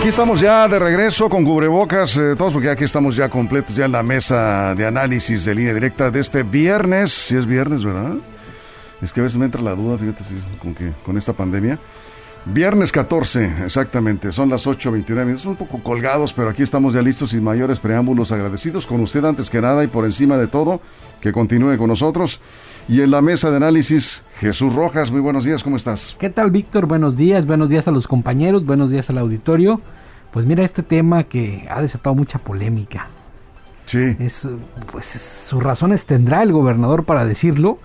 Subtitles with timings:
[0.00, 3.84] Aquí estamos ya de regreso con cubrebocas, eh, todos porque aquí estamos ya completos ya
[3.84, 8.14] en la mesa de análisis de línea directa de este viernes, si es viernes, ¿verdad?
[9.02, 10.24] Es que a veces me entra la duda, fíjate,
[10.58, 11.78] con, que, con esta pandemia.
[12.46, 17.30] Viernes 14, exactamente, son las 8.29 minutos, un poco colgados, pero aquí estamos ya listos
[17.30, 20.80] sin mayores preámbulos, agradecidos con usted antes que nada y por encima de todo,
[21.20, 22.40] que continúe con nosotros.
[22.88, 26.16] Y en la mesa de análisis, Jesús Rojas, muy buenos días, ¿cómo estás?
[26.18, 26.86] ¿Qué tal, Víctor?
[26.86, 29.80] Buenos días, buenos días a los compañeros, buenos días al auditorio.
[30.30, 33.08] Pues mira este tema que ha desatado mucha polémica.
[33.84, 34.16] Sí.
[34.18, 34.48] Es,
[34.90, 37.78] pues sus razones tendrá el gobernador para decirlo,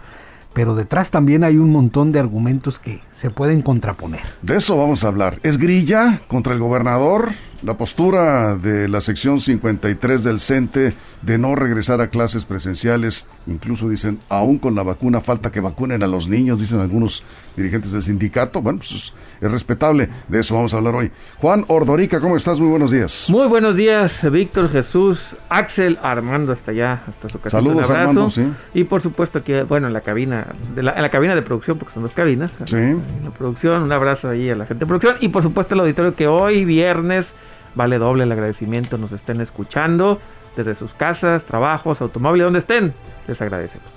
[0.56, 4.22] pero detrás también hay un montón de argumentos que se pueden contraponer.
[4.42, 5.38] De eso vamos a hablar.
[5.44, 7.34] ¿Es grilla contra el gobernador?
[7.66, 13.90] La postura de la sección 53 del CENTE de no regresar a clases presenciales, incluso
[13.90, 17.24] dicen, aún con la vacuna, falta que vacunen a los niños, dicen algunos
[17.58, 18.62] dirigentes del sindicato.
[18.62, 20.08] Bueno, pues es respetable.
[20.28, 21.12] De eso vamos a hablar hoy.
[21.40, 22.60] Juan Ordorica, ¿cómo estás?
[22.60, 23.26] Muy buenos días.
[23.32, 27.58] Muy buenos días, Víctor, Jesús, Axel, Armando, hasta allá, hasta su casa.
[27.58, 28.46] Saludos, Armando, sí.
[28.76, 31.80] Y por supuesto aquí, bueno, en la cabina, de la, en la cabina de producción,
[31.80, 32.52] porque son dos cabinas.
[32.68, 32.76] Sí.
[32.76, 35.16] En la producción, un abrazo ahí a la gente de producción.
[35.20, 37.34] Y por supuesto el auditorio que hoy, viernes,
[37.76, 40.20] vale doble el agradecimiento, nos estén escuchando
[40.56, 42.94] desde sus casas, trabajos, automóviles, donde estén.
[43.28, 43.88] Les agradecemos.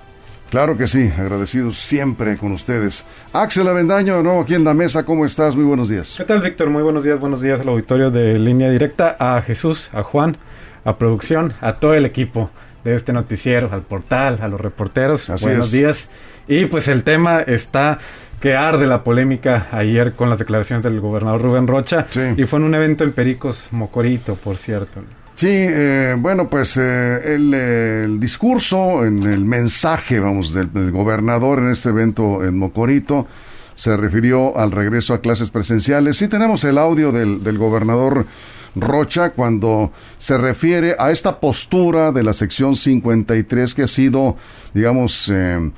[0.50, 3.06] Claro que sí, agradecidos siempre con ustedes.
[3.34, 5.54] Axel Avendaño, nuevo aquí en la mesa, ¿cómo estás?
[5.54, 6.14] Muy buenos días.
[6.16, 6.70] ¿Qué tal, Víctor?
[6.70, 10.38] Muy buenos días, buenos días al auditorio de Línea Directa, a Jesús, a Juan,
[10.84, 12.50] a producción, a todo el equipo
[12.82, 15.28] de este noticiero, al portal, a los reporteros.
[15.28, 15.72] Así buenos es.
[15.72, 16.08] días.
[16.48, 17.98] Y pues el tema está
[18.40, 22.06] que arde la polémica ayer con las declaraciones del gobernador Rubén Rocha.
[22.10, 22.20] Sí.
[22.36, 25.00] Y fue en un evento en Pericos, Mocorito, por cierto.
[25.34, 31.60] Sí, eh, bueno, pues eh, el, el discurso, en el mensaje, vamos, del, del gobernador
[31.60, 33.26] en este evento en Mocorito,
[33.74, 36.16] se refirió al regreso a clases presenciales.
[36.16, 38.26] Sí tenemos el audio del, del gobernador
[38.74, 44.36] Rocha cuando se refiere a esta postura de la sección 53 que ha sido,
[44.74, 45.70] digamos, eh,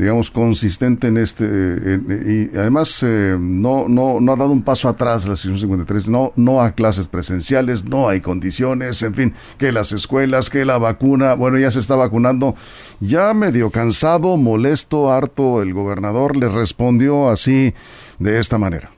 [0.00, 5.26] digamos, consistente en este, y además eh, no, no, no ha dado un paso atrás
[5.26, 9.92] la sección 53, no, no a clases presenciales, no hay condiciones, en fin, que las
[9.92, 12.54] escuelas, que la vacuna, bueno, ya se está vacunando,
[13.00, 17.74] ya medio cansado, molesto, harto, el gobernador le respondió así,
[18.18, 18.92] de esta manera.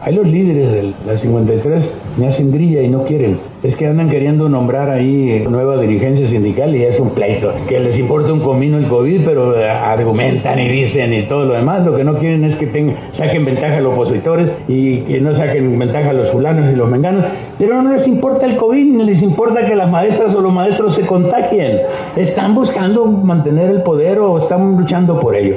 [0.00, 3.40] Hay los líderes de la 53 me hacen grilla y no quieren.
[3.64, 7.52] Es que andan queriendo nombrar ahí eh, nueva dirigencia sindical y es un pleito.
[7.68, 11.54] Que les importa un comino el COVID, pero eh, argumentan y dicen y todo lo
[11.54, 11.84] demás.
[11.84, 12.66] Lo que no quieren es que
[13.14, 16.88] saquen ventaja a los opositores y que no saquen ventaja a los fulanos y los
[16.88, 17.24] menganos.
[17.58, 20.94] Pero no les importa el COVID, ni les importa que las maestras o los maestros
[20.94, 21.76] se contagien.
[22.14, 25.56] Están buscando mantener el poder o están luchando por ello.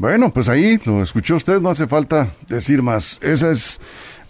[0.00, 3.18] Bueno, pues ahí lo escuchó usted, no hace falta decir más.
[3.20, 3.78] Esa es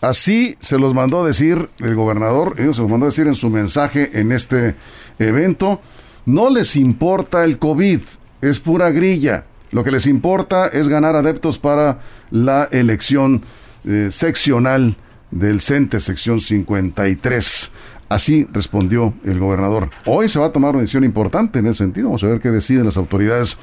[0.00, 3.36] así se los mandó a decir el gobernador, ellos se los mandó a decir en
[3.36, 4.74] su mensaje en este
[5.20, 5.80] evento.
[6.26, 8.00] No les importa el COVID,
[8.40, 9.44] es pura grilla.
[9.70, 12.00] Lo que les importa es ganar adeptos para
[12.32, 13.44] la elección
[13.84, 14.96] eh, seccional
[15.30, 17.70] del CENTE, sección 53.
[18.08, 19.90] Así respondió el gobernador.
[20.04, 22.08] Hoy se va a tomar una decisión importante en ese sentido.
[22.08, 23.56] Vamos a ver qué deciden las autoridades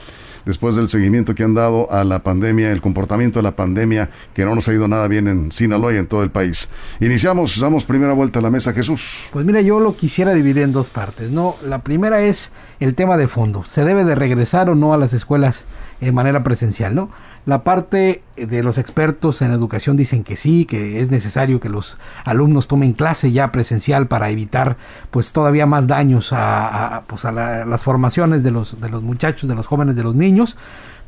[0.47, 4.45] después del seguimiento que han dado a la pandemia, el comportamiento de la pandemia, que
[4.45, 6.69] no nos ha ido nada bien en Sinaloa y en todo el país.
[6.99, 9.25] Iniciamos, damos primera vuelta a la mesa, Jesús.
[9.31, 11.57] Pues mira, yo lo quisiera dividir en dos partes, ¿no?
[11.63, 13.65] La primera es el tema de fondo.
[13.65, 15.65] ¿Se debe de regresar o no a las escuelas
[15.99, 17.09] en manera presencial, no?
[17.45, 21.97] La parte de los expertos en educación dicen que sí, que es necesario que los
[22.25, 24.77] alumnos tomen clase ya presencial para evitar
[25.11, 29.49] pues todavía más daños a, pues, a la- las formaciones de los, de los muchachos,
[29.49, 30.55] de los jóvenes, de los niños.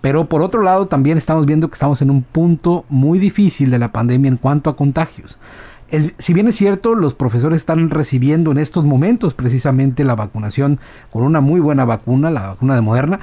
[0.02, 3.80] Pero por otro lado también estamos viendo que estamos en un punto muy difícil de
[3.80, 5.38] la pandemia en cuanto a contagios.
[5.92, 10.80] Es- si bien es cierto, los profesores están recibiendo en estos momentos precisamente la vacunación
[11.12, 13.20] con una muy buena vacuna, la vacuna de Moderna,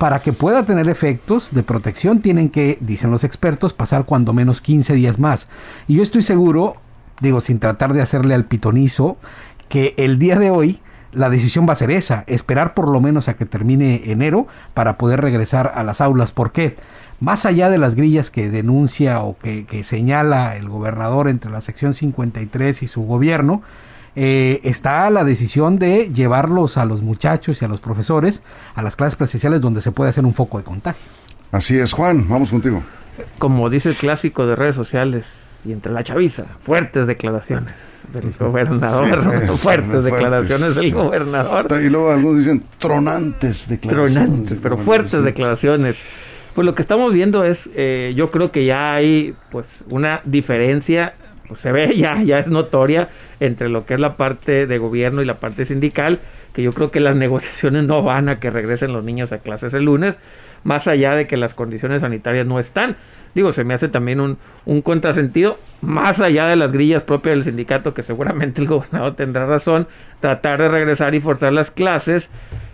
[0.00, 4.62] para que pueda tener efectos de protección tienen que, dicen los expertos, pasar cuando menos
[4.62, 5.46] 15 días más.
[5.88, 6.76] Y yo estoy seguro,
[7.20, 9.18] digo, sin tratar de hacerle al pitonizo,
[9.68, 10.80] que el día de hoy
[11.12, 14.96] la decisión va a ser esa, esperar por lo menos a que termine enero para
[14.96, 16.32] poder regresar a las aulas.
[16.32, 16.76] ¿Por qué?
[17.20, 21.60] Más allá de las grillas que denuncia o que, que señala el gobernador entre la
[21.60, 23.60] sección 53 y su gobierno,
[24.16, 28.42] eh, está la decisión de llevarlos a los muchachos y a los profesores
[28.74, 31.02] a las clases presenciales donde se puede hacer un foco de contagio.
[31.52, 32.82] Así es, Juan, vamos contigo.
[33.38, 35.26] Como dice el clásico de redes sociales
[35.64, 37.74] y entre la chaviza, fuertes declaraciones
[38.12, 41.66] del gobernador, fuertes declaraciones del gobernador.
[41.82, 44.14] Y luego algunos dicen tronantes declaraciones.
[44.14, 45.96] Tronantes, pero fuertes declaraciones.
[46.54, 51.14] Pues lo que estamos viendo es, eh, yo creo que ya hay pues una diferencia
[51.50, 53.08] pues se ve ya, ya es notoria
[53.40, 56.20] entre lo que es la parte de gobierno y la parte sindical,
[56.54, 59.74] que yo creo que las negociaciones no van a que regresen los niños a clases
[59.74, 60.16] el lunes,
[60.62, 62.96] más allá de que las condiciones sanitarias no están.
[63.34, 67.44] Digo, se me hace también un, un contrasentido, más allá de las grillas propias del
[67.44, 69.88] sindicato, que seguramente el gobernador tendrá razón,
[70.20, 72.30] tratar de regresar y forzar las clases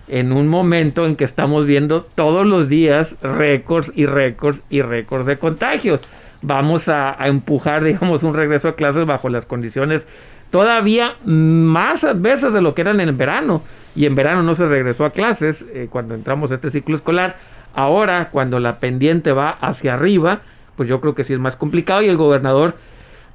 [0.09, 5.27] en un momento en que estamos viendo todos los días récords y récords y récords
[5.27, 6.01] de contagios
[6.47, 10.07] vamos a, empujar, digamos, un regreso a clases bajo las condiciones
[10.51, 13.63] todavía más adversas de lo que eran en verano.
[13.95, 17.37] Y en verano no se regresó a clases eh, cuando entramos a este ciclo escolar.
[17.75, 20.43] Ahora, cuando la pendiente va hacia arriba,
[20.77, 22.77] pues yo creo que sí es más complicado y el gobernador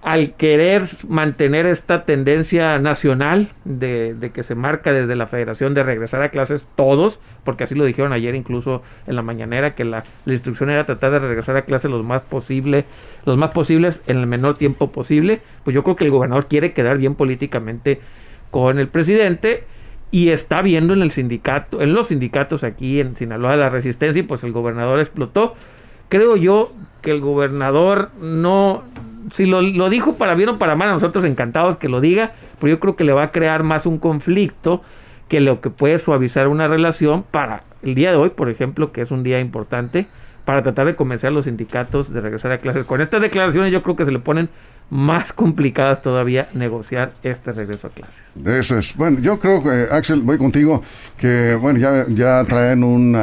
[0.01, 6.23] al querer mantener esta tendencia nacional de, que se marca desde la federación de regresar
[6.23, 10.71] a clases todos, porque así lo dijeron ayer incluso en la mañanera, que la, instrucción
[10.71, 12.85] era tratar de regresar a clases los más posible,
[13.25, 16.73] los más posibles en el menor tiempo posible, pues yo creo que el gobernador quiere
[16.73, 18.01] quedar bien políticamente
[18.49, 19.65] con el presidente
[20.09, 24.23] y está viendo en el sindicato, en los sindicatos aquí en Sinaloa la resistencia y
[24.23, 25.53] pues el gobernador explotó.
[26.09, 28.83] Creo yo que el gobernador no
[29.33, 32.33] si lo, lo, dijo para bien o para mal, a nosotros encantados que lo diga,
[32.59, 34.81] pero yo creo que le va a crear más un conflicto
[35.27, 39.01] que lo que puede suavizar una relación para el día de hoy, por ejemplo, que
[39.01, 40.07] es un día importante,
[40.45, 42.85] para tratar de convencer a los sindicatos de regresar a clases.
[42.85, 44.49] Con estas declaraciones yo creo que se le ponen
[44.91, 48.21] más complicadas todavía negociar este regreso a clases.
[48.45, 48.95] Eso es.
[48.97, 50.83] Bueno, yo creo que, Axel, voy contigo,
[51.17, 53.13] que, bueno, ya, ya traen un,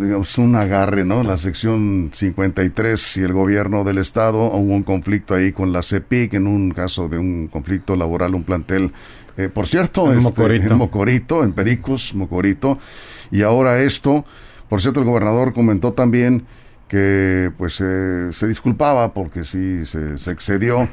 [0.00, 1.24] digamos, un agarre, ¿no?
[1.24, 6.34] La sección 53 y el gobierno del Estado, hubo un conflicto ahí con la CEPIC,
[6.34, 8.92] en un caso de un conflicto laboral, un plantel,
[9.36, 10.72] eh, por cierto, en, este, Mocorito.
[10.72, 12.78] en Mocorito, en Pericos, Mocorito,
[13.32, 14.24] y ahora esto,
[14.68, 16.46] por cierto, el gobernador comentó también
[16.88, 20.88] que pues eh, se disculpaba porque sí se, se, excedió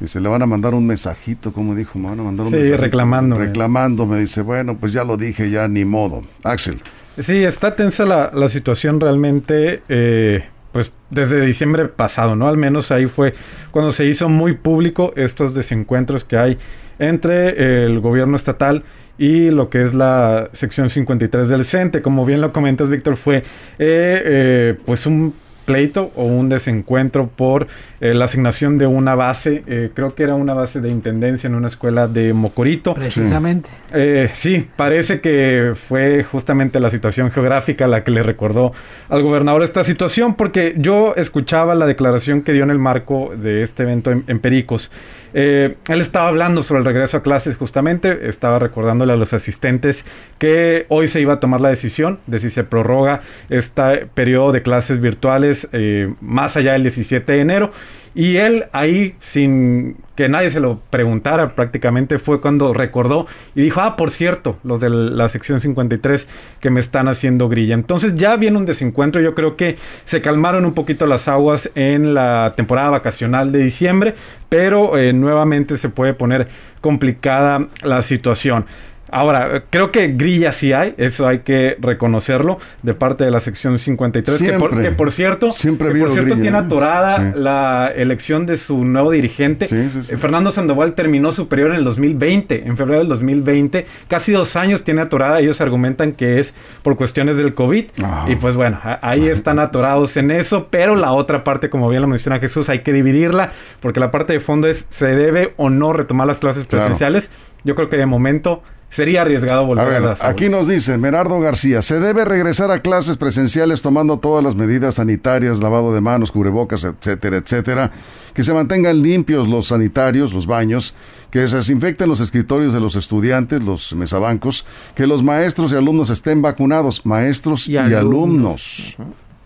[0.00, 2.52] y se le van a mandar un mensajito, como dijo, me van a mandar un
[2.52, 2.82] sí, mensajito.
[2.82, 3.44] reclamándome.
[3.46, 6.22] Reclamándome, dice, bueno, pues ya lo dije, ya ni modo.
[6.42, 6.80] Axel.
[7.18, 12.48] Sí, está tensa la, la situación realmente, eh, pues desde diciembre pasado, ¿no?
[12.48, 13.34] Al menos ahí fue
[13.70, 16.58] cuando se hizo muy público estos desencuentros que hay
[16.98, 18.84] entre el gobierno estatal y
[19.18, 22.02] lo que es la sección 53 del CENTE.
[22.02, 23.42] Como bien lo comentas, Víctor, fue eh,
[23.78, 25.34] eh, pues un
[25.64, 27.66] pleito o un desencuentro por
[28.00, 31.54] eh, la asignación de una base, eh, creo que era una base de intendencia en
[31.54, 32.94] una escuela de Mocorito.
[32.94, 33.70] Precisamente.
[33.92, 38.72] Eh, sí, parece que fue justamente la situación geográfica la que le recordó
[39.08, 43.62] al gobernador esta situación, porque yo escuchaba la declaración que dio en el marco de
[43.62, 44.90] este evento en, en Pericos.
[45.34, 50.04] Eh, él estaba hablando sobre el regreso a clases justamente, estaba recordándole a los asistentes
[50.38, 53.20] que hoy se iba a tomar la decisión de si se prorroga
[53.50, 57.72] este periodo de clases virtuales eh, más allá del 17 de enero.
[58.14, 63.80] Y él ahí, sin que nadie se lo preguntara prácticamente, fue cuando recordó y dijo,
[63.80, 66.28] ah, por cierto, los de la sección 53
[66.60, 67.74] que me están haciendo grilla.
[67.74, 72.14] Entonces ya viene un desencuentro, yo creo que se calmaron un poquito las aguas en
[72.14, 74.14] la temporada vacacional de diciembre,
[74.48, 76.46] pero eh, nuevamente se puede poner
[76.80, 78.66] complicada la situación.
[79.16, 83.78] Ahora, creo que grilla sí hay, eso hay que reconocerlo, de parte de la sección
[83.78, 84.82] 53, que por, Siempre.
[84.90, 87.38] que por cierto, Siempre que por cierto grilla, tiene atorada Sí.
[87.38, 89.68] la elección de su nuevo dirigente.
[89.68, 90.14] Sí, sí, sí.
[90.14, 94.82] Eh, Fernando Sandoval terminó superior en el 2020, en febrero del 2020, casi dos años
[94.82, 96.52] tiene atorada, ellos argumentan que es
[96.82, 98.26] por cuestiones del COVID, Ah.
[98.28, 102.08] y pues bueno, ahí están atorados en eso, pero la otra parte, como bien lo
[102.08, 105.92] menciona Jesús, hay que dividirla, porque la parte de fondo es, ¿se debe o no
[105.92, 106.86] retomar las clases Claro.
[106.86, 107.30] presenciales?
[107.62, 108.62] Yo creo que de momento
[108.94, 110.60] sería arriesgado A volver a, ver, las aquí aulas.
[110.60, 115.58] nos dice Merardo García, se debe regresar a clases presenciales tomando todas las medidas sanitarias,
[115.60, 117.90] lavado de manos, cubrebocas, etcétera, etcétera,
[118.32, 120.94] que se mantengan limpios los sanitarios, los baños,
[121.30, 126.10] que se desinfecten los escritorios de los estudiantes, los mesabancos, que los maestros y alumnos
[126.10, 128.94] estén vacunados, maestros y, Y alumnos.
[128.96, 128.96] alumnos.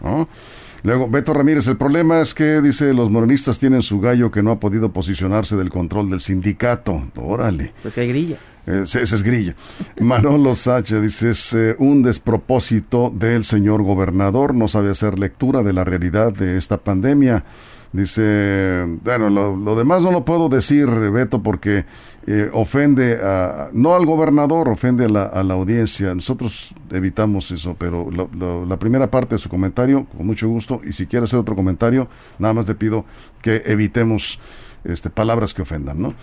[0.03, 0.29] ¿no?
[0.85, 4.53] Luego, Beto Ramírez, el problema es que, dice, los morenistas tienen su gallo que no
[4.53, 7.03] ha podido posicionarse del control del sindicato.
[7.17, 7.73] Órale.
[7.83, 8.37] Pues que hay grilla.
[8.69, 9.55] Eh, ese es grilla.
[9.99, 15.73] Manolo Sacha dice, es eh, un despropósito del señor gobernador, no sabe hacer lectura de
[15.73, 17.45] la realidad de esta pandemia.
[17.91, 21.87] Dice, bueno, lo, demás no lo puedo decir, Beto, porque
[22.27, 26.15] eh, ofende a, no al gobernador, ofende a la, audiencia.
[26.15, 31.07] Nosotros evitamos eso, pero la primera parte de su comentario, con mucho gusto, y si
[31.07, 32.09] quiere hacer otro comentario,
[32.39, 33.07] nada más le pido
[33.41, 34.39] que evitemos
[34.85, 36.15] este, palabras que ofendan, ¿no?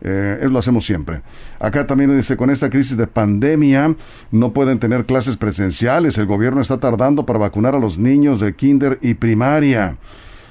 [0.00, 1.22] Eh, eso lo hacemos siempre.
[1.58, 3.94] Acá también dice, con esta crisis de pandemia
[4.30, 6.18] no pueden tener clases presenciales.
[6.18, 9.96] El gobierno está tardando para vacunar a los niños de kinder y primaria.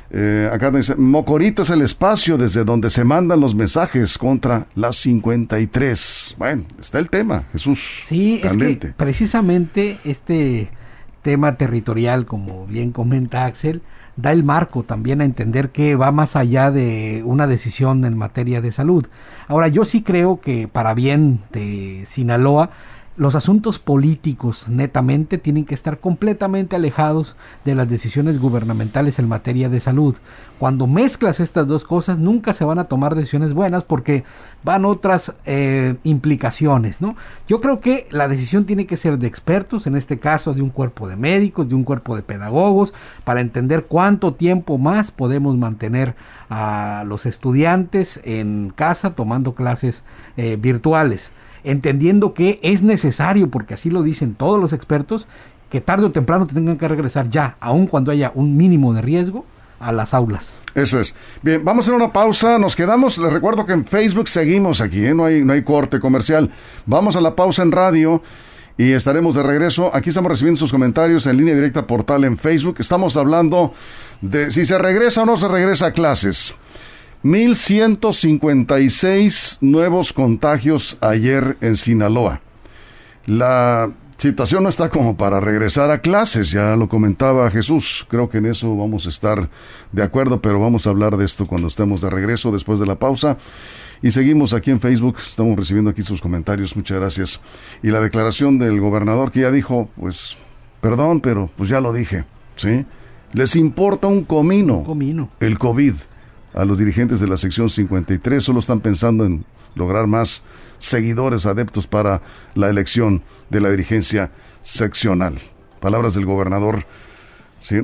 [0.09, 4.95] Eh, acá dice, Mocorito es el espacio desde donde se mandan los mensajes contra las
[4.97, 6.35] 53.
[6.37, 8.03] Bueno, está el tema, Jesús.
[8.05, 10.69] Sí, es que precisamente este
[11.23, 13.81] tema territorial, como bien comenta Axel,
[14.17, 18.59] da el marco también a entender que va más allá de una decisión en materia
[18.59, 19.07] de salud.
[19.47, 22.71] Ahora, yo sí creo que para bien de Sinaloa,
[23.17, 29.69] los asuntos políticos netamente tienen que estar completamente alejados de las decisiones gubernamentales en materia
[29.69, 30.15] de salud.
[30.59, 34.23] Cuando mezclas estas dos cosas nunca se van a tomar decisiones buenas porque
[34.63, 37.15] van otras eh, implicaciones, ¿no?
[37.47, 40.69] Yo creo que la decisión tiene que ser de expertos, en este caso de un
[40.69, 42.93] cuerpo de médicos, de un cuerpo de pedagogos,
[43.23, 46.15] para entender cuánto tiempo más podemos mantener
[46.51, 50.03] a los estudiantes en casa tomando clases
[50.37, 51.31] eh, virtuales
[51.71, 55.27] entendiendo que es necesario, porque así lo dicen todos los expertos,
[55.69, 59.45] que tarde o temprano tengan que regresar ya, aun cuando haya un mínimo de riesgo,
[59.79, 60.51] a las aulas.
[60.73, 61.15] Eso es.
[61.41, 65.05] Bien, vamos a hacer una pausa, nos quedamos, les recuerdo que en Facebook seguimos aquí,
[65.05, 65.13] ¿eh?
[65.13, 66.51] no, hay, no hay corte comercial.
[66.85, 68.21] Vamos a la pausa en radio
[68.77, 69.89] y estaremos de regreso.
[69.93, 72.77] Aquí estamos recibiendo sus comentarios en línea directa portal en Facebook.
[72.79, 73.73] Estamos hablando
[74.21, 76.55] de si se regresa o no se regresa a clases.
[77.23, 82.41] 1.156 nuevos contagios ayer en Sinaloa.
[83.25, 88.05] La situación no está como para regresar a clases, ya lo comentaba Jesús.
[88.07, 89.49] Creo que en eso vamos a estar
[89.91, 92.99] de acuerdo, pero vamos a hablar de esto cuando estemos de regreso después de la
[92.99, 93.37] pausa.
[94.01, 97.41] Y seguimos aquí en Facebook, estamos recibiendo aquí sus comentarios, muchas gracias.
[97.81, 100.37] Y la declaración del gobernador que ya dijo, pues,
[100.81, 102.25] perdón, pero pues ya lo dije,
[102.57, 102.85] ¿sí?
[103.33, 105.29] Les importa un comino, comino.
[105.39, 105.95] el COVID
[106.57, 109.45] a los dirigentes de la sección 53, solo están pensando en
[109.75, 110.43] lograr más
[110.79, 112.21] seguidores adeptos para
[112.55, 114.31] la elección de la dirigencia
[114.63, 115.39] seccional.
[115.79, 116.85] Palabras del gobernador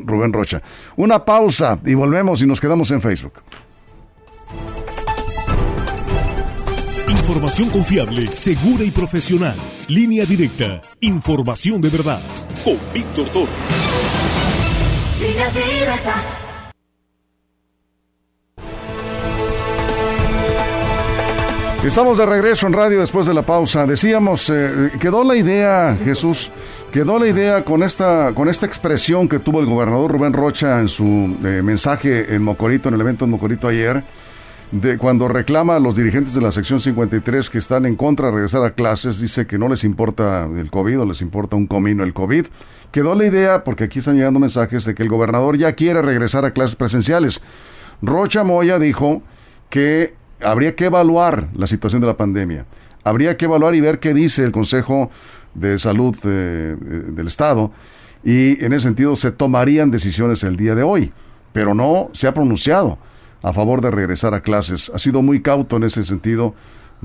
[0.06, 0.64] Rubén Rocha.
[0.96, 3.34] Una pausa y volvemos y nos quedamos en Facebook.
[7.08, 9.56] Información confiable, segura y profesional.
[9.88, 10.82] Línea directa.
[11.00, 12.22] Información de verdad.
[12.64, 13.52] Con Víctor Toro.
[15.20, 16.43] Línea directa.
[21.86, 23.86] Estamos de regreso en radio después de la pausa.
[23.86, 26.50] Decíamos, eh, quedó la idea, Jesús,
[26.94, 30.88] quedó la idea con esta, con esta expresión que tuvo el gobernador Rubén Rocha en
[30.88, 31.04] su
[31.44, 34.02] eh, mensaje en Mocorito, en el evento en Mocorito ayer,
[34.72, 38.34] de cuando reclama a los dirigentes de la sección 53 que están en contra de
[38.34, 42.06] regresar a clases, dice que no les importa el COVID o les importa un comino
[42.06, 42.46] el COVID.
[42.92, 46.46] Quedó la idea, porque aquí están llegando mensajes de que el gobernador ya quiere regresar
[46.46, 47.44] a clases presenciales.
[48.02, 49.22] Rocha Moya dijo
[49.70, 52.66] que habría que evaluar la situación de la pandemia.
[53.04, 55.12] Habría que evaluar y ver qué dice el Consejo
[55.54, 57.72] de Salud eh, eh, del Estado
[58.24, 61.12] y en ese sentido se tomarían decisiones el día de hoy,
[61.52, 62.98] pero no se ha pronunciado
[63.42, 64.92] a favor de regresar a clases.
[64.96, 66.56] Ha sido muy cauto en ese sentido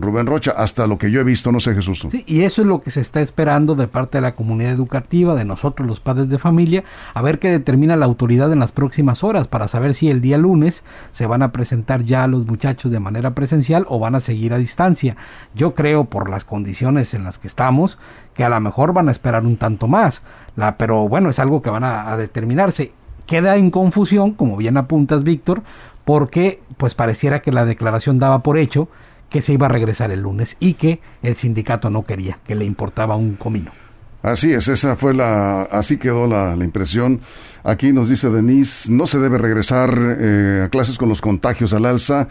[0.00, 2.06] Rubén Rocha, hasta lo que yo he visto, no sé Jesús.
[2.10, 5.34] Sí, y eso es lo que se está esperando de parte de la comunidad educativa,
[5.34, 9.24] de nosotros los padres de familia, a ver qué determina la autoridad en las próximas
[9.24, 13.00] horas para saber si el día lunes se van a presentar ya los muchachos de
[13.00, 15.16] manera presencial o van a seguir a distancia.
[15.54, 17.98] Yo creo por las condiciones en las que estamos
[18.34, 20.22] que a lo mejor van a esperar un tanto más,
[20.54, 22.92] la, pero bueno, es algo que van a, a determinarse.
[23.26, 25.62] Queda en confusión, como bien apuntas Víctor,
[26.04, 28.88] porque pues pareciera que la declaración daba por hecho
[29.30, 32.64] que se iba a regresar el lunes y que el sindicato no quería, que le
[32.64, 33.70] importaba un comino.
[34.22, 37.20] Así es, esa fue la, así quedó la, impresión.
[37.62, 41.86] Aquí nos dice Denise, no se debe regresar eh, a clases con los contagios al
[41.86, 42.28] alza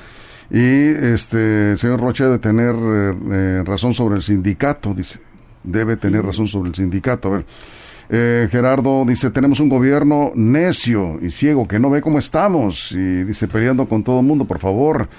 [0.50, 5.20] y este el señor Rocha debe tener eh, eh, razón sobre el sindicato, dice,
[5.63, 7.30] debe tener razón sobre el sindicato.
[7.30, 12.92] A ver, Gerardo dice, tenemos un gobierno necio y ciego que no ve cómo estamos
[12.94, 15.10] y dice, peleando con todo el mundo, por favor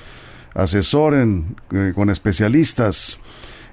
[0.54, 3.18] asesoren eh, con especialistas.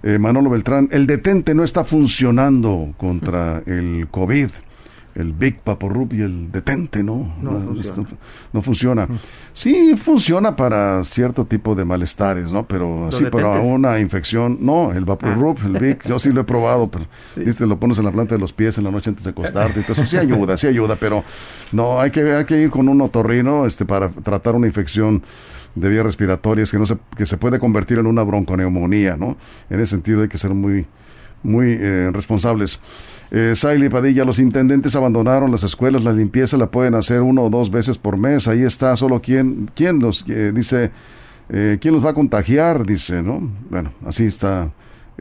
[0.03, 4.50] Eh, Manolo Beltrán, el detente no está funcionando contra el COVID.
[5.15, 7.34] El Big Paporrup y el detente, ¿no?
[7.41, 8.10] No funciona.
[8.51, 9.07] no funciona.
[9.53, 12.67] Sí, funciona para cierto tipo de malestares, ¿no?
[12.67, 16.43] Pero ¿Los sí, para una infección, no, el Vaporrup, el Big, yo sí lo he
[16.43, 17.05] probado, pero
[17.38, 19.79] viste, lo pones en la planta de los pies en la noche antes de acostarte,
[19.79, 21.24] y todo eso sí ayuda, sí ayuda, pero
[21.72, 25.24] no, hay que, hay que ir con un otorrino este, para tratar una infección
[25.75, 29.38] de vías respiratorias que no se, que se puede convertir en una bronconeumonía, ¿no?
[29.69, 30.86] En ese sentido hay que ser muy,
[31.45, 32.79] muy eh, responsables.
[33.31, 37.49] Eh, Saily Padilla, los intendentes abandonaron las escuelas, la limpieza la pueden hacer uno o
[37.49, 40.91] dos veces por mes, ahí está, solo quién, quién los, eh, dice,
[41.49, 43.41] eh, quién los va a contagiar, dice, ¿no?
[43.69, 44.69] Bueno, así está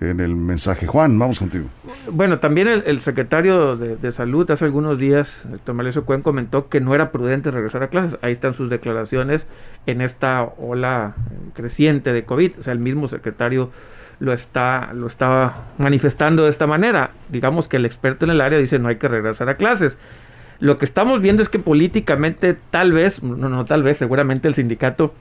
[0.00, 0.86] en el mensaje.
[0.86, 1.66] Juan, vamos contigo.
[2.10, 6.94] Bueno, también el, secretario de, Salud hace algunos días, Héctor Malecio Cuen, comentó que no
[6.94, 8.18] era prudente regresar a clases.
[8.22, 9.46] Ahí están sus declaraciones
[9.86, 12.60] en esta ola eh, creciente de COVID.
[12.60, 13.70] O sea, el mismo secretario
[14.20, 17.10] lo está, lo está manifestando de esta manera.
[17.30, 19.96] Digamos que el experto en el área dice no hay que regresar a clases.
[20.60, 24.54] Lo que estamos viendo es que políticamente, tal vez, no, no tal vez, seguramente el
[24.54, 25.14] sindicato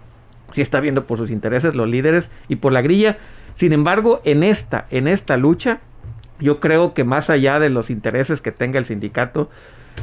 [0.51, 3.17] sí está viendo por sus intereses, los líderes y por la grilla.
[3.55, 5.79] Sin embargo, en esta, en esta lucha,
[6.39, 9.50] yo creo que más allá de los intereses que tenga el sindicato,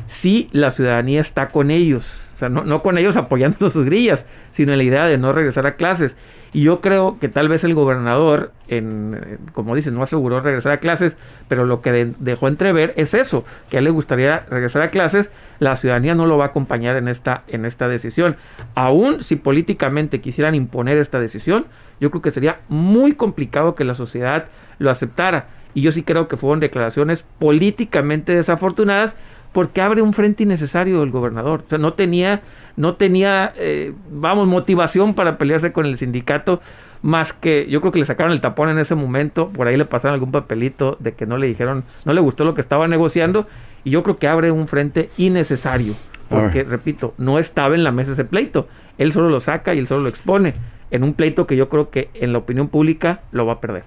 [0.08, 2.26] sí la ciudadanía está con ellos.
[2.34, 5.32] O sea, no, no con ellos apoyando sus grillas, sino en la idea de no
[5.32, 6.16] regresar a clases.
[6.52, 10.78] Y yo creo que tal vez el gobernador, en, como dice, no aseguró regresar a
[10.78, 11.16] clases,
[11.48, 14.88] pero lo que de- dejó entrever es eso, que a él le gustaría regresar a
[14.88, 15.30] clases,
[15.60, 18.34] la ciudadanía no lo va a acompañar en esta, en esta decisión.
[18.74, 21.66] Aún si políticamente quisieran imponer esta decisión,
[22.00, 24.46] yo creo que sería muy complicado que la sociedad
[24.78, 25.46] lo aceptara.
[25.72, 29.14] Y yo sí creo que fueron declaraciones políticamente desafortunadas
[29.52, 31.64] porque abre un frente innecesario el gobernador.
[31.66, 32.42] O sea, no tenía,
[32.76, 36.60] no tenía, eh, vamos, motivación para pelearse con el sindicato,
[37.02, 39.86] más que yo creo que le sacaron el tapón en ese momento, por ahí le
[39.86, 43.46] pasaron algún papelito de que no le dijeron, no le gustó lo que estaba negociando,
[43.84, 45.94] y yo creo que abre un frente innecesario,
[46.28, 49.86] porque, repito, no estaba en la mesa ese pleito, él solo lo saca y él
[49.86, 50.54] solo lo expone,
[50.90, 53.84] en un pleito que yo creo que en la opinión pública lo va a perder.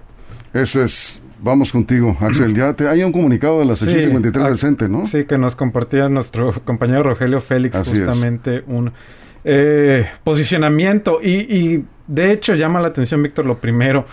[0.54, 2.54] Eso es, vamos contigo, Axel.
[2.54, 5.06] Ya te, hay un comunicado de la sección Sí, 53 ah, del CENTE, ¿no?
[5.06, 8.06] Sí, que nos compartía nuestro compañero Rogelio Félix Así es.
[8.06, 8.92] justamente un
[9.44, 14.06] eh, posicionamiento y, y de hecho llama la atención, Víctor, lo primero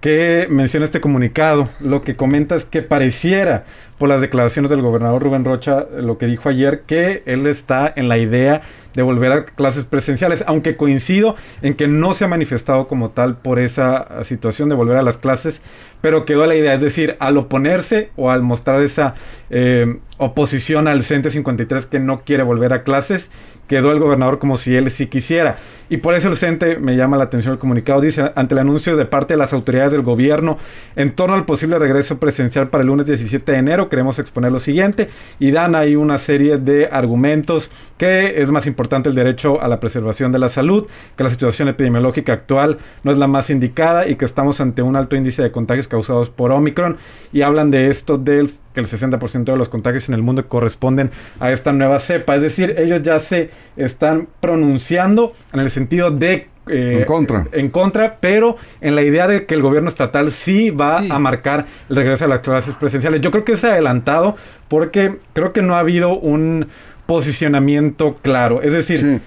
[0.00, 1.68] que menciona este comunicado.
[1.80, 3.64] Lo que comenta es que pareciera,
[3.98, 8.08] por las declaraciones del gobernador Rubén Rocha, lo que dijo ayer, que él está en
[8.08, 8.62] la idea
[8.94, 13.36] de volver a clases presenciales, aunque coincido en que no se ha manifestado como tal
[13.36, 15.62] por esa situación de volver a las clases,
[16.00, 19.14] pero quedó la idea, es decir, al oponerse o al mostrar esa
[19.50, 23.30] eh, oposición al CENTE 53 que no quiere volver a clases,
[23.68, 25.56] quedó el gobernador como si él sí quisiera.
[25.90, 28.00] Y por eso el CENTE me llama la atención el comunicado.
[28.00, 30.58] Dice, ante el anuncio de parte de las autoridades del gobierno
[30.96, 34.60] en torno al posible regreso presencial para el lunes 17 de enero, queremos exponer lo
[34.60, 35.08] siguiente.
[35.38, 39.80] Y dan ahí una serie de argumentos que es más importante el derecho a la
[39.80, 44.14] preservación de la salud, que la situación epidemiológica actual no es la más indicada y
[44.16, 46.96] que estamos ante un alto índice de contagios causados por Omicron.
[47.32, 51.10] Y hablan de esto del que el 60% de los contagios en el mundo corresponden
[51.40, 52.36] a esta nueva cepa.
[52.36, 56.46] Es decir, ellos ya se están pronunciando en el sentido de...
[56.70, 57.46] eh, En contra.
[57.52, 61.08] En contra, pero en la idea de que el gobierno estatal sí va Sí.
[61.10, 63.20] a marcar el regreso a las clases presenciales.
[63.22, 64.36] Yo creo que es adelantado
[64.68, 66.66] porque creo que no ha habido un
[67.06, 68.60] posicionamiento claro.
[68.62, 69.18] Es decir, Sí.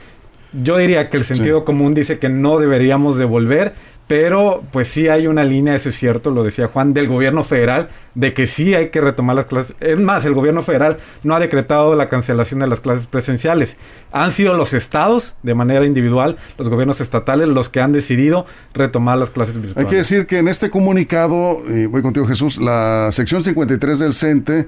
[0.63, 1.65] yo diría que el sentido Sí.
[1.65, 3.73] común dice que no deberíamos devolver,
[4.07, 7.89] pero pues sí hay una línea, eso es cierto, lo decía Juan, del gobierno federal,
[8.13, 9.73] de que sí hay que retomar las clases.
[9.79, 13.77] Es más, el gobierno federal no ha decretado la cancelación de las clases presenciales.
[14.11, 19.17] Han sido los estados, de manera individual, los gobiernos estatales, los que han decidido retomar
[19.17, 19.89] las clases Hay virtuales.
[19.89, 24.67] que decir que en este comunicado, y voy contigo Jesús, la sección 53 del CENTE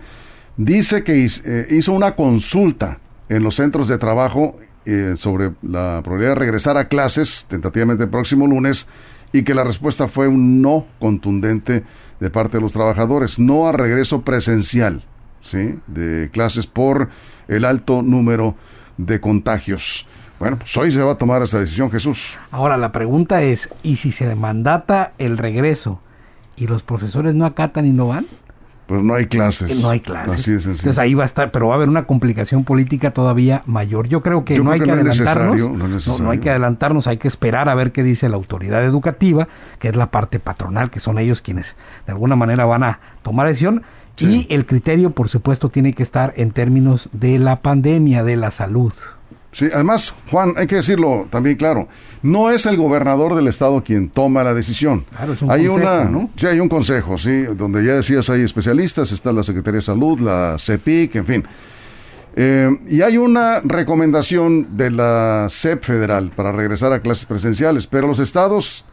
[0.56, 6.36] dice que eh, hizo una consulta en los centros de trabajo eh, sobre la probabilidad
[6.36, 8.88] de regresar a clases tentativamente el próximo lunes
[9.34, 11.84] y que la respuesta fue un no contundente
[12.19, 15.04] de parte de los trabajadores, no a regreso presencial,
[15.41, 15.76] ¿sí?
[15.88, 17.10] De clases por
[17.50, 18.56] el alto número
[18.98, 20.08] de contagios.
[20.39, 22.38] Bueno, pues hoy se va a tomar esta decisión, Jesús.
[22.52, 26.00] Ahora la pregunta es, ¿y si se mandata el regreso
[26.56, 28.28] y los profesores no acatan y no van?
[28.93, 29.82] Pues no hay clases.
[29.82, 30.36] No hay clases.
[30.36, 30.82] Así de sencillo.
[30.82, 34.08] Entonces ahí va a estar, pero va a haber una complicación política todavía mayor.
[34.08, 35.71] Yo creo que Yo no creo hay que que, no es adelantarnos.
[35.79, 39.47] no es hay que adelantarnos, hay que esperar a ver qué dice la autoridad educativa,
[39.79, 41.75] que es la parte patronal, que son ellos quienes
[42.06, 43.82] de alguna manera van a tomar decisión.
[44.15, 44.45] Sí.
[44.47, 48.51] Y el criterio, por supuesto, tiene que estar en términos de la pandemia, de la
[48.51, 48.93] salud.
[49.54, 51.88] Sí, además, Juan, hay que decirlo también claro,
[52.24, 55.06] no es el gobernador del estado quien toma la decisión.
[55.16, 56.30] Claro, es un hay consejo, una, ¿no?
[56.36, 60.20] sí, hay un consejo, sí, donde ya decías hay especialistas, está la Secretaría de Salud,
[60.20, 61.44] la CEPIC, en fin.
[62.36, 68.08] Eh, y hay una recomendación de la SEP federal para regresar a clases presenciales, pero
[68.08, 68.86] los estados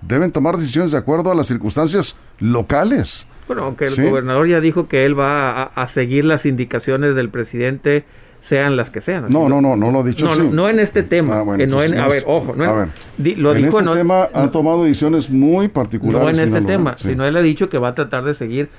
[0.00, 3.26] deben tomar decisiones de acuerdo a las circunstancias locales.
[3.46, 4.02] Bueno, aunque el Sí.
[4.02, 8.04] gobernador ya dijo que él va a, a seguir las indicaciones del presidente,
[8.48, 9.26] sean las que sean.
[9.28, 10.40] No, no, no, no lo ha dicho No, así.
[10.42, 11.40] no, no en este tema.
[11.40, 12.88] Ah, bueno, que no en- a ver, ojo, no en- a ver.
[13.18, 16.22] di- lo en dijo este no- tema ha tomado decisiones muy particulares.
[16.22, 17.08] no en este Sinaloa, tema, sí.
[17.10, 18.70] sino él ha dicho que va a tratar de seguir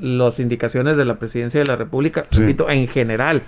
[0.00, 2.40] las indicaciones de la presidencia de la República, Sí.
[2.40, 3.42] repito, en general.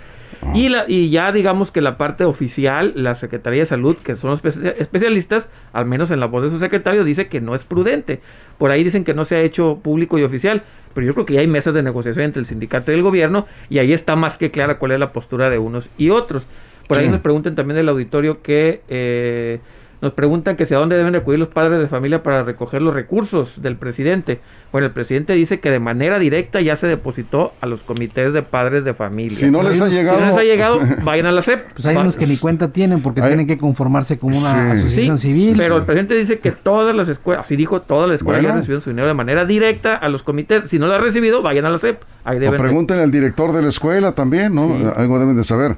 [0.53, 4.29] Y, la, y ya digamos que la parte oficial, la Secretaría de Salud, que son
[4.31, 7.63] los espe- especialistas, al menos en la voz de su secretario, dice que no es
[7.63, 8.19] prudente.
[8.57, 11.33] Por ahí dicen que no se ha hecho público y oficial, pero yo creo que
[11.33, 14.37] ya hay mesas de negociación entre el sindicato y el gobierno y ahí está más
[14.37, 16.45] que clara cuál es la postura de unos y otros.
[16.87, 17.11] Por ahí Sí.
[17.11, 19.59] nos preguntan también del auditorio que eh,
[20.03, 22.93] nos preguntan que si a dónde deben acudir los padres de familia para recoger los
[22.93, 24.41] recursos del presidente.
[24.71, 28.41] Bueno, el presidente dice que de manera directa ya se depositó a los comités de
[28.43, 29.37] padres de familia.
[29.37, 30.19] Si no les ha Si Si llegado.
[30.19, 31.71] no les ha llegado, vayan a la CEP.
[31.73, 34.51] Pues hay Va- unos que ni cuenta tienen porque Hay- tienen que conformarse como una
[34.51, 34.79] Sí.
[34.79, 35.55] asociación Sí, civil.
[35.57, 38.55] pero el presidente dice que todas las escuelas, así dijo, todas las escuelas Bueno.
[38.55, 40.69] ya recibieron su dinero de manera directa a los comités.
[40.69, 42.01] Si no lo ha recibido, vayan a la CEP.
[42.25, 44.67] Ahí O pregúntenle al director de la escuela también, ¿no?
[44.77, 44.85] Sí.
[44.97, 45.77] Algo deben de saber.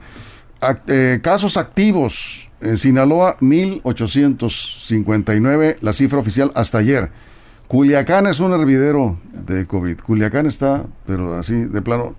[0.62, 7.10] Ac- eh, casos activos en Sinaloa, 1859, la cifra oficial hasta ayer.
[7.68, 9.98] Culiacán es un hervidero de COVID.
[10.00, 12.16] Culiacán está, pero así, de plano.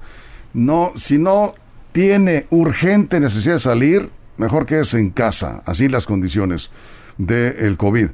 [0.53, 1.55] No, si no
[1.93, 5.63] tiene urgente necesidad de salir, mejor quédese en casa.
[5.65, 6.73] Así las condiciones
[7.17, 8.09] del COVID.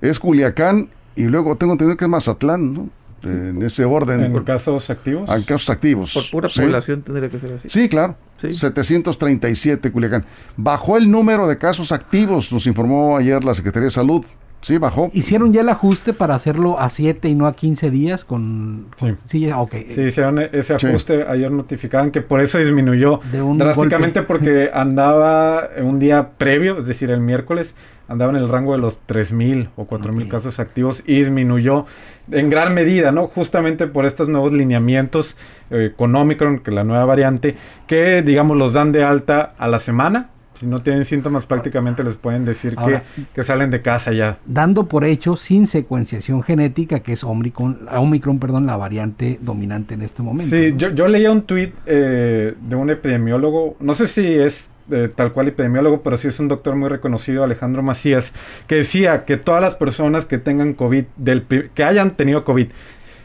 [0.00, 2.90] Es Culiacán y luego tengo entendido que es Mazatlán, ¿no?
[3.24, 4.22] En ese orden.
[4.24, 5.28] En casos activos.
[5.30, 6.12] Hay casos activos.
[6.14, 6.60] Por pura Sí.
[6.60, 7.68] población tendría que ser así.
[7.68, 8.16] Sí, claro.
[8.40, 8.52] Sí.
[8.52, 10.24] 737 Culiacán.
[10.56, 14.24] Bajó el número de casos activos, nos informó ayer la Secretaría de Salud.
[14.62, 15.10] Sí, bajó.
[15.12, 18.86] Hicieron ya el ajuste para hacerlo a 7 y no a 15 días con...
[18.96, 19.08] Sí.
[19.26, 19.74] Sí, ok.
[19.90, 20.86] Sí, hicieron ese Sí.
[20.86, 21.24] ajuste.
[21.28, 24.32] Ayer notificaban que por eso disminuyó De un drásticamente golpe.
[24.32, 27.74] porque andaba un día previo, es decir, el miércoles,
[28.08, 30.30] andaba en el rango de los 3.000 o 4.000 Ok.
[30.30, 31.86] casos activos y disminuyó
[32.30, 33.26] en gran medida, ¿no?
[33.26, 35.36] Justamente por estos nuevos lineamientos
[35.70, 37.56] eh, con Omicron, que es la nueva variante,
[37.88, 40.28] que digamos los dan de alta a la semana.
[40.62, 44.38] Si no tienen síntomas, prácticamente les pueden decir Ahora- que, que salen de casa ya.
[44.46, 50.02] Dando por hecho sin secuenciación genética que es Omicron, Omicron perdón, la variante dominante en
[50.02, 50.54] este momento.
[50.54, 50.78] Sí, ¿no?
[50.78, 55.32] yo, yo leía un tuit eh, de un epidemiólogo, no sé si es eh, tal
[55.32, 58.32] cual epidemiólogo, pero sí es un doctor muy reconocido, Alejandro Macías,
[58.68, 61.42] que decía que todas las personas que tengan COVID, del,
[61.74, 62.68] que hayan tenido COVID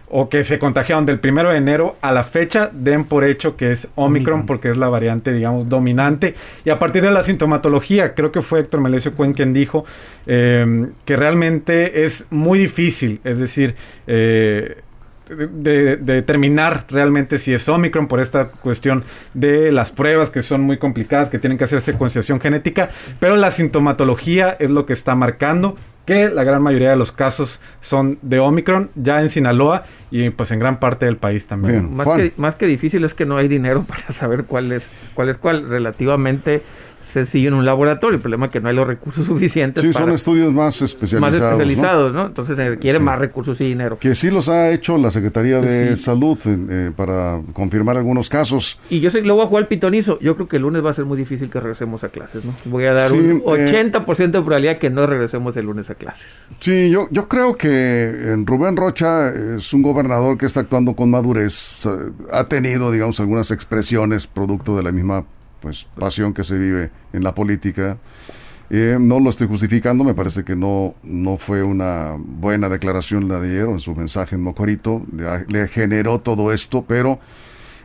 [0.09, 3.71] o que se contagiaron del primero de enero a la fecha, den por hecho que
[3.71, 6.35] es Omicron, porque es la variante, digamos, dominante.
[6.63, 9.85] Y a partir de la sintomatología, creo que fue Héctor Melesio Cuen quien dijo
[10.25, 13.75] eh, que realmente es muy difícil, es decir,
[14.07, 14.81] eh,
[15.29, 20.61] de, de determinar realmente si es Omicron por esta cuestión de las pruebas que son
[20.61, 22.89] muy complicadas, que tienen que hacer secuenciación genética,
[23.19, 25.75] pero la sintomatología es lo que está marcando
[26.07, 30.51] que la gran mayoría de los casos son de Omicron ya en Sinaloa y pues
[30.51, 31.81] en gran parte del país también.
[31.81, 31.95] Bien.
[31.95, 35.27] Más que, más que difícil es que no hay dinero para saber cuál es cuál.
[35.27, 35.69] Es cuál.
[35.69, 36.63] Relativamente
[37.11, 38.15] sencillo en un laboratorio.
[38.15, 40.81] El problema es que no hay los recursos suficientes Sí, para son estudios más más
[40.81, 41.39] especializados.
[41.41, 41.47] ¿no?
[41.47, 42.25] especializados, ¿no?
[42.27, 43.03] Entonces se requiere Sí.
[43.03, 43.97] más recursos y dinero.
[43.99, 46.03] Que sí los ha hecho la Secretaría de Sí.
[46.03, 48.79] Salud eh, eh, para confirmar algunos casos.
[48.89, 50.19] Y yo sé que luego voy a jugar al pitonizo.
[50.19, 52.53] Yo creo que el lunes va a ser muy difícil que regresemos a clases, ¿no?
[52.65, 55.95] Voy a dar Sí, un eh, 80% de probabilidad que no regresemos el lunes a
[55.95, 56.25] clases.
[56.59, 61.09] Sí, yo, yo creo que en Rubén Rocha es un gobernador que está actuando con
[61.11, 61.75] madurez.
[61.77, 61.93] O sea,
[62.31, 65.23] ha tenido, digamos, algunas expresiones producto de la misma
[65.59, 67.97] pues pasión que se vive en la política.
[68.69, 73.39] Eh, no lo estoy justificando, me parece que no, no fue una buena declaración la
[73.39, 75.03] de ayer en su mensaje en Mocorito.
[75.15, 77.19] Le, le generó todo esto, pero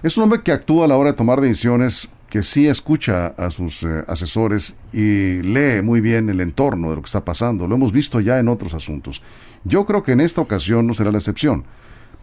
[0.02, 3.50] es un hombre que actúa a la hora de tomar decisiones, que sí escucha a
[3.50, 7.68] sus eh, asesores y lee muy bien el entorno de lo que está pasando.
[7.68, 9.22] Lo hemos visto ya en otros asuntos.
[9.64, 11.64] Yo creo que en esta ocasión no será la excepción,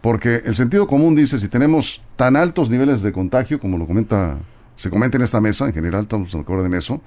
[0.02, 4.36] porque el sentido común dice, si tenemos tan altos niveles de contagio, como lo comenta,
[4.80, 7.02] se comenta en esta mesa, en general estamos de acuerdo en eso,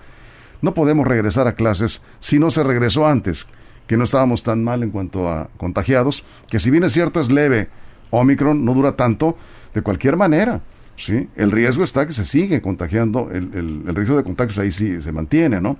[0.62, 3.48] no podemos regresar a clases si no se regresó antes,
[3.88, 7.32] que no estábamos tan mal en cuanto a contagiados, que si bien es cierto es
[7.32, 7.70] leve,
[8.12, 9.40] Omicron no dura tanto,
[9.74, 10.62] de cualquier manera,
[10.98, 11.30] ¿sí?
[11.36, 15.02] El riesgo está que se sigue contagiando, el, el, el riesgo de contagios ahí sí
[15.02, 15.80] se mantiene, ¿no?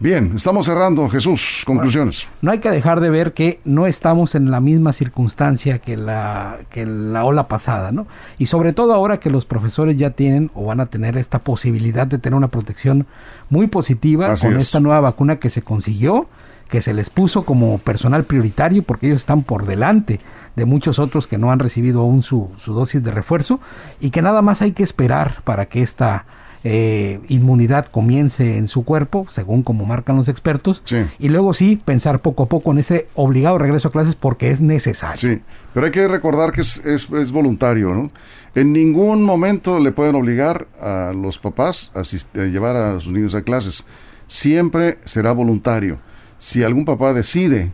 [0.00, 2.26] Bien, estamos cerrando, Jesús, conclusiones.
[2.42, 6.58] No hay que dejar de ver que no estamos en la misma circunstancia que la,
[6.70, 8.06] que la ola pasada, ¿no?
[8.36, 12.06] Y sobre todo ahora que los profesores ya tienen o van a tener esta posibilidad
[12.06, 13.06] de tener una protección
[13.50, 14.64] muy positiva Así con es.
[14.64, 16.26] esta nueva vacuna que se consiguió,
[16.68, 20.18] que se les puso como personal prioritario porque ellos están por delante
[20.56, 23.60] de muchos otros que no han recibido aún su, su dosis de refuerzo
[24.00, 26.24] y que nada más hay que esperar para que esta
[26.64, 31.04] eh, inmunidad comience en su cuerpo, según como marcan los expertos, Sí.
[31.18, 34.60] y luego sí pensar poco a poco en ese obligado regreso a clases porque es
[34.62, 35.16] necesario.
[35.18, 35.42] Sí,
[35.74, 38.10] pero hay que recordar que es, es- es voluntario, ¿no?
[38.54, 43.34] En ningún momento le pueden obligar a los papás a, a llevar a sus niños
[43.34, 43.84] a clases.
[44.26, 45.98] Siempre será voluntario.
[46.38, 47.72] Si algún papá decide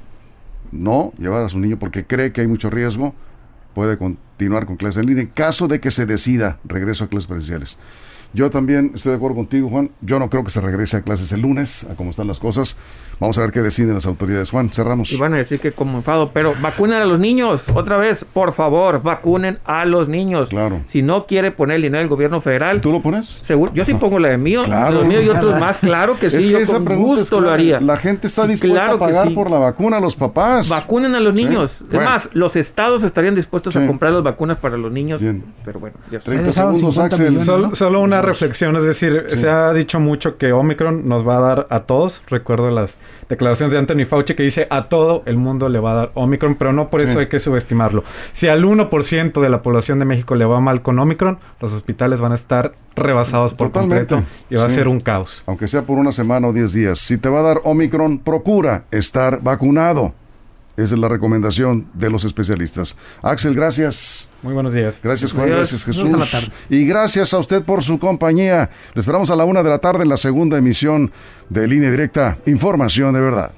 [0.72, 3.14] no llevar a su niño porque cree que hay mucho riesgo,
[3.74, 7.26] puede continuar con clases en línea en caso de que se decida regreso a clases
[7.28, 7.78] presenciales.
[8.32, 9.90] Yo también estoy de acuerdo contigo, Juan.
[10.00, 12.76] Yo no creo que se regrese a clases el lunes, a cómo están las cosas.
[13.18, 14.48] Vamos a ver qué deciden las autoridades.
[14.50, 15.12] Juan, cerramos.
[15.12, 18.54] Y van a decir que como enfado, pero vacunen a los niños, otra vez, por
[18.54, 20.48] favor, vacunen a los niños.
[20.48, 20.80] Claro.
[20.88, 23.26] Si no quiere poner el dinero del gobierno federal, ¿Tú lo pones?
[23.44, 24.94] seguro, yo sí pongo la de mío, Claro.
[25.00, 27.40] los míos y otros más, claro que sí, es que yo esa con es gusto
[27.42, 27.78] lo haría.
[27.80, 29.34] La gente está dispuesta Claro a pagar sí.
[29.34, 30.68] por la vacuna a los papás.
[30.70, 31.72] Vacunen a los Sí, niños.
[31.80, 31.98] bueno.
[32.00, 33.80] Es más, los estados estarían dispuestos Sí.
[33.80, 35.20] a comprar las vacunas para los niños.
[35.20, 35.44] Bien.
[35.64, 36.30] Pero bueno, ya está.
[36.30, 37.26] 30 dejaron segundos, 50 Axel.
[37.32, 37.74] millones, Solo, ¿no?
[37.74, 39.36] solo una reflexión, es decir, Sí.
[39.36, 42.22] se ha dicho mucho que Omicron nos va a dar a todos.
[42.28, 42.96] Recuerdo las
[43.28, 46.56] declaraciones de Anthony Fauci que dice a todo el mundo le va a dar Omicron,
[46.56, 47.18] pero no por eso Sí.
[47.20, 48.04] hay que subestimarlo.
[48.32, 52.20] Si al 1% de la población de México le va mal con Omicron, los hospitales
[52.20, 54.14] van a estar rebasados por Totalmente.
[54.14, 54.72] completo y va Sí.
[54.72, 55.42] a ser un caos.
[55.46, 56.98] Aunque sea por una semana o 10 días.
[56.98, 60.12] Si te va a dar Omicron, procura estar vacunado.
[60.84, 62.96] Esa es la recomendación de los especialistas.
[63.22, 64.28] Axel, gracias.
[64.42, 64.98] Muy buenos días.
[65.02, 65.50] Gracias, Juan.
[65.50, 66.10] Gracias, Jesús.
[66.30, 66.48] tarde.
[66.70, 68.70] Y gracias a usted por su compañía.
[68.94, 71.12] Lo esperamos a la una de la tarde en la segunda emisión
[71.50, 72.38] de Línea Directa.
[72.46, 73.52] Información de verdad.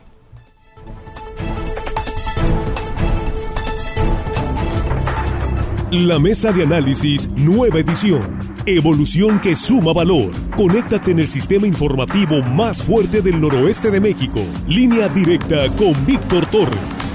[5.93, 8.51] La mesa de análisis, nueva edición.
[8.65, 10.31] Evolución que suma valor.
[10.57, 14.41] Conéctate en el sistema informativo más fuerte del noroeste de México.
[14.67, 17.12] Línea directa con Víctor Torres.